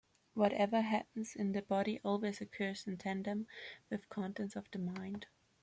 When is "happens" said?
0.81-1.35